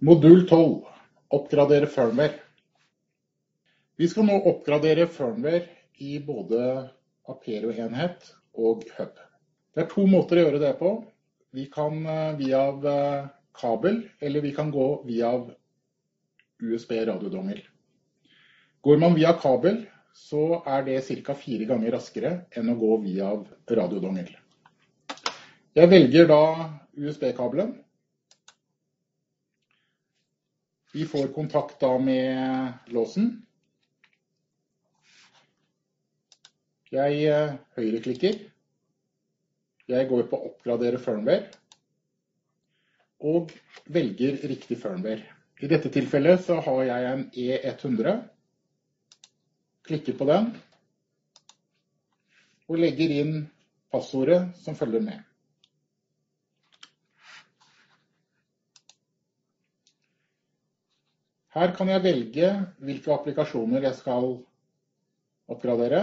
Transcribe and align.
Modul 0.00 0.46
12. 0.46 0.82
Oppgradere 1.28 1.86
firmware. 1.90 2.36
Vi 3.98 4.06
skal 4.06 4.28
nå 4.28 4.36
oppgradere 4.46 5.08
firmware 5.10 5.64
i 5.98 6.20
både 6.22 6.60
Apero-enhet 7.26 8.28
og 8.54 8.84
hub. 8.94 9.16
Det 9.74 9.82
er 9.82 9.88
to 9.90 10.04
måter 10.06 10.38
å 10.38 10.44
gjøre 10.44 10.60
det 10.62 10.70
på. 10.78 10.92
Vi 11.50 11.64
kan 11.74 11.98
eh, 12.06 12.36
via 12.38 12.60
eh, 12.92 13.26
kabel, 13.58 13.98
eller 14.22 14.46
vi 14.46 14.52
kan 14.54 14.70
gå 14.70 14.86
via 15.08 15.32
USB 16.62 16.94
radiodongel. 16.94 17.64
Går 18.86 19.02
man 19.02 19.18
via 19.18 19.34
kabel, 19.42 19.82
så 20.14 20.62
er 20.62 20.86
det 20.86 21.02
ca. 21.26 21.34
fire 21.34 21.66
ganger 21.66 21.96
raskere 21.98 22.32
enn 22.54 22.70
å 22.70 22.78
gå 22.78 23.00
via 23.02 23.34
radiodongel. 23.66 24.30
Jeg 25.74 25.90
velger 25.90 26.30
da 26.30 26.42
USB-kabelen. 26.94 27.74
Vi 30.98 31.04
får 31.06 31.28
kontakt 31.28 31.80
da 31.80 31.92
med 31.98 32.72
låsen. 32.90 33.28
Jeg 36.90 37.20
eh, 37.30 37.52
høyreklikker. 37.76 38.40
Jeg 39.92 40.08
går 40.10 40.24
på 40.32 40.40
oppgradere 40.48 40.98
firmware. 40.98 41.52
Og 43.30 43.54
velger 43.86 44.42
riktig 44.50 44.80
firmware. 44.82 45.22
I 45.62 45.70
dette 45.70 45.94
tilfellet 45.94 46.42
så 46.48 46.58
har 46.66 46.82
jeg 46.90 47.06
en 47.12 47.24
E100. 47.30 48.18
Klikker 49.86 50.18
på 50.18 50.30
den. 50.32 50.50
Og 52.66 52.82
legger 52.82 53.14
inn 53.20 53.34
passordet 53.94 54.48
som 54.66 54.74
følger 54.74 55.06
med. 55.12 55.27
Her 61.56 61.72
kan 61.76 61.88
jeg 61.88 62.04
velge 62.04 62.48
hvilke 62.84 63.12
applikasjoner 63.14 63.86
jeg 63.88 63.96
skal 63.96 64.34
oppgradere. 65.48 66.02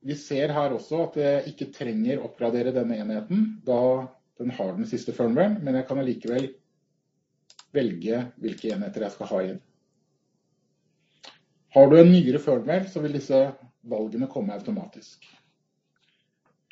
Vi 0.00 0.16
ser 0.16 0.54
her 0.56 0.72
også 0.72 1.02
at 1.04 1.18
jeg 1.20 1.52
ikke 1.52 1.72
trenger 1.74 2.22
oppgradere 2.24 2.72
denne 2.72 2.96
enheten, 3.02 3.58
da 3.66 4.06
den 4.38 4.54
har 4.54 4.72
den 4.76 4.86
siste 4.88 5.12
firmwaren, 5.12 5.58
men 5.64 5.76
jeg 5.76 5.86
kan 5.88 6.00
allikevel 6.00 6.48
velge 7.74 8.22
hvilke 8.40 8.72
enheter 8.72 9.04
jeg 9.04 9.16
skal 9.16 9.30
ha 9.32 9.42
inn. 9.50 9.58
Har 11.76 11.90
du 11.90 11.98
en 11.98 12.08
nyere 12.08 12.40
firmware, 12.40 12.88
så 12.88 13.02
vil 13.04 13.18
disse 13.18 13.42
valgene 13.88 14.30
komme 14.30 14.54
automatisk. 14.56 15.26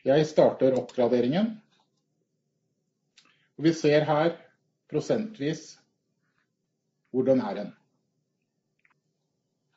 Jeg 0.06 0.27
starter 0.31 0.77
oppgraderingen. 0.78 1.56
Vi 3.61 3.73
ser 3.77 4.06
her 4.09 4.37
prosentvis 4.89 5.75
hvordan 7.15 7.41
er 7.41 7.59
den? 7.61 7.75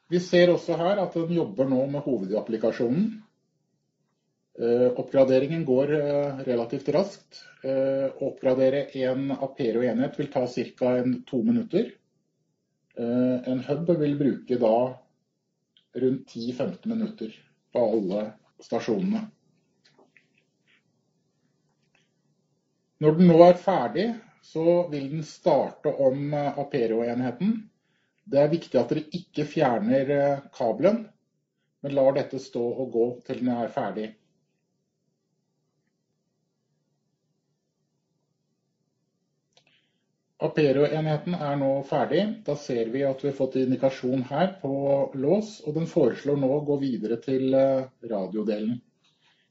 Vi 0.10 0.20
ser 0.20 0.50
også 0.50 0.78
her 0.80 1.02
at 1.04 1.14
den 1.14 1.36
jobber 1.38 1.68
nå 1.70 1.84
med 1.94 2.02
hovedapplikasjonen. 2.06 3.10
Eh, 4.60 4.88
oppgraderingen 5.00 5.62
går 5.64 5.94
eh, 5.96 6.40
relativt 6.48 6.90
raskt. 6.92 7.44
Eh, 7.64 8.10
å 8.10 8.32
oppgradere 8.32 8.88
en 9.06 9.30
Apero-enhet 9.32 10.18
vil 10.20 10.32
ta 10.34 10.48
ca. 10.50 10.96
to 11.28 11.44
minutter. 11.44 11.96
En 13.00 13.62
hub 13.64 13.90
vil 13.96 14.18
bruke 14.20 14.58
da 14.60 14.78
rundt 16.02 16.34
10-15 16.34 16.90
minutter 16.92 17.32
på 17.72 17.84
alle 17.94 18.24
stasjonene. 18.60 19.22
Når 23.00 23.16
den 23.16 23.32
nå 23.32 23.38
er 23.46 23.62
ferdig, 23.62 24.08
så 24.42 24.88
vil 24.92 25.09
den 25.12 25.23
starte 25.23 25.94
om 25.94 26.34
eh, 26.34 26.59
Apero-enheten. 26.59 27.70
Det 28.30 28.39
er 28.42 28.52
viktig 28.52 28.80
at 28.80 28.94
dere 28.94 29.08
ikke 29.20 29.45
fjerner 29.50 30.14
eh, 30.16 30.48
kabelen, 30.55 31.04
men 31.82 31.95
lar 31.95 32.16
dette 32.17 32.39
stå 32.42 32.64
og 32.83 32.92
gå 32.94 33.05
til 33.27 33.44
den 33.44 33.54
er 33.55 33.72
ferdig. 33.73 34.10
Apero-enheten 40.39 41.33
er 41.36 41.58
nå 41.60 41.71
ferdig. 41.88 42.21
Da 42.48 42.56
ser 42.56 42.94
vi 42.94 43.02
at 43.04 43.23
vi 43.23 43.27
har 43.27 43.36
fått 43.36 43.58
indikasjon 43.60 44.23
her 44.30 44.54
på 44.61 44.71
lås, 45.20 45.58
og 45.67 45.76
den 45.76 45.89
foreslår 45.89 46.39
nå 46.39 46.52
å 46.56 46.61
gå 46.70 46.77
videre 46.83 47.20
til 47.26 47.52
eh, 47.60 47.89
radiodelen. 48.08 48.77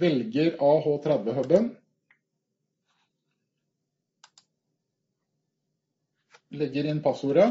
Velger 0.00 0.56
AH30-huben. 0.58 1.70
Legger 6.60 6.88
inn 6.90 7.02
passordet. 7.04 7.50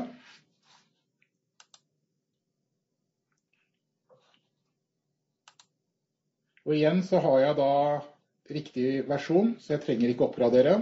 Og 6.69 6.75
igjen 6.75 6.99
så 7.01 7.17
har 7.23 7.39
jeg 7.41 7.55
da 7.57 7.69
riktig 8.53 8.87
versjon, 9.09 9.55
så 9.61 9.73
jeg 9.75 9.85
trenger 9.85 10.11
ikke 10.11 10.27
oppgradere. 10.27 10.75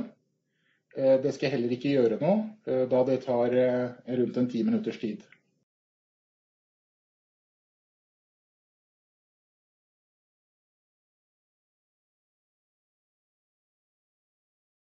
Eh, 0.97 1.15
det 1.23 1.31
skal 1.35 1.47
jeg 1.47 1.53
heller 1.55 1.75
ikke 1.75 1.93
gjøre 1.93 2.17
nå, 2.23 2.33
eh, 2.67 2.83
da 2.91 3.03
det 3.07 3.21
tar 3.23 3.53
eh, 3.55 4.15
rundt 4.19 4.39
en 4.41 4.49
ti 4.51 4.63
minutters 4.67 4.99
tid. 4.99 5.23